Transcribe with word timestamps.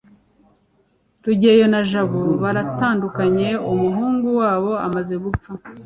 rugeyo 1.23 1.65
na 1.73 1.81
jabo 1.89 2.21
baratandukanye 2.41 3.47
umuhungu 3.71 4.27
wabo 4.39 4.71
amaze 4.87 5.15
gupfa 5.23 5.51